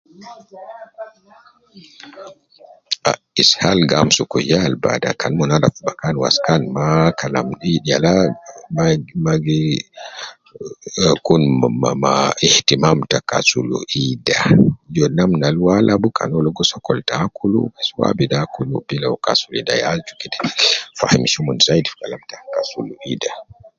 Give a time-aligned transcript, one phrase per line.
[3.09, 6.85] Ah ishal gi amsuku yal bada kan omon alab fi bakan wasakan ma
[7.19, 7.47] ,kalam
[7.89, 8.13] yala
[8.75, 8.85] ma
[9.25, 9.63] ma gi
[11.05, 11.41] uh kun
[11.81, 12.13] ma, ma
[12.47, 13.69] ishtimam ta kasul
[14.03, 14.39] ida,
[14.89, 18.67] ndyo namna al uwo alab, kan uwo logo sokol te akulu, bes uwo abidu akul
[18.87, 20.49] bila kasul ida, ya aju kede gi
[20.99, 23.31] famisha omon zaidi fi kalam ta kasul ida